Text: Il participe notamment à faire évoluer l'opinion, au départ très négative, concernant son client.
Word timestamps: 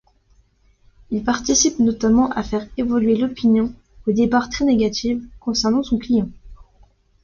Il 1.11 1.23
participe 1.23 1.77
notamment 1.77 2.31
à 2.31 2.41
faire 2.41 2.67
évoluer 2.75 3.15
l'opinion, 3.15 3.71
au 4.07 4.11
départ 4.11 4.49
très 4.49 4.65
négative, 4.65 5.23
concernant 5.39 5.83
son 5.83 5.99
client. 5.99 6.27